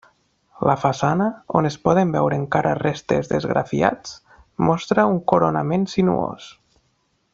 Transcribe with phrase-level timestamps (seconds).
[0.67, 1.25] La façana,
[1.59, 4.15] on es poden veure encara restes d'esgrafiats,
[4.71, 6.51] mostra un coronament sinuós.